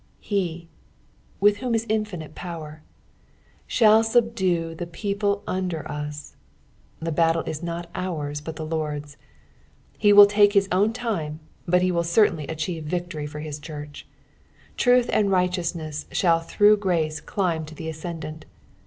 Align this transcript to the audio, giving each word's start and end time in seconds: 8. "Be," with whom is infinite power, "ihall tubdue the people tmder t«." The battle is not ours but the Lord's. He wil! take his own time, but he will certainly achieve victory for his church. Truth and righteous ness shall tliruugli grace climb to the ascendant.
8. 0.23 0.29
"Be," 0.31 0.67
with 1.39 1.57
whom 1.57 1.75
is 1.75 1.85
infinite 1.87 2.33
power, 2.33 2.81
"ihall 3.69 4.03
tubdue 4.03 4.73
the 4.73 4.87
people 4.87 5.43
tmder 5.45 5.81
t«." 6.09 6.35
The 6.99 7.11
battle 7.11 7.43
is 7.43 7.61
not 7.61 7.87
ours 7.93 8.41
but 8.41 8.55
the 8.55 8.65
Lord's. 8.65 9.15
He 9.99 10.11
wil! 10.11 10.25
take 10.25 10.53
his 10.53 10.67
own 10.71 10.91
time, 10.91 11.39
but 11.67 11.83
he 11.83 11.91
will 11.91 12.03
certainly 12.03 12.47
achieve 12.47 12.85
victory 12.85 13.27
for 13.27 13.41
his 13.41 13.59
church. 13.59 14.07
Truth 14.75 15.07
and 15.13 15.29
righteous 15.29 15.75
ness 15.75 16.07
shall 16.11 16.39
tliruugli 16.39 16.79
grace 16.79 17.21
climb 17.21 17.63
to 17.65 17.75
the 17.75 17.87
ascendant. 17.87 18.45